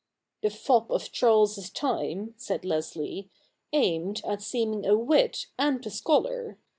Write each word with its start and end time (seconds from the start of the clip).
'The 0.41 0.49
fop 0.49 0.89
of 0.89 1.11
Charles's 1.11 1.69
time,' 1.69 2.33
said 2.35 2.65
Leslie,' 2.65 3.29
aimed 3.71 4.23
at 4.25 4.41
seeming 4.41 4.83
a 4.83 4.97
wit 4.97 5.45
and 5.59 5.85
a 5.85 5.91
scholar. 5.91 6.57